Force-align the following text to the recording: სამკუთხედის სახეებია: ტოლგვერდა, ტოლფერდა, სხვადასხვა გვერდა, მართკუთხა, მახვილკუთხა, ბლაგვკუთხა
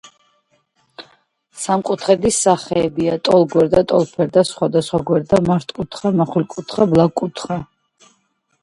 სამკუთხედის 1.63 2.39
სახეებია: 2.47 3.19
ტოლგვერდა, 3.29 3.83
ტოლფერდა, 3.93 4.45
სხვადასხვა 4.53 5.03
გვერდა, 5.13 5.43
მართკუთხა, 5.53 6.15
მახვილკუთხა, 6.23 6.91
ბლაგვკუთხა 6.97 7.63